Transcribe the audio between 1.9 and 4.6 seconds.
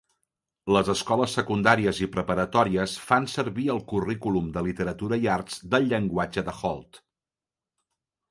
i preparatòries fan servir el currículum